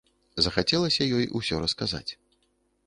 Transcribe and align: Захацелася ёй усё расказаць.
Захацелася 0.45 1.07
ёй 1.19 1.25
усё 1.41 1.55
расказаць. 1.67 2.09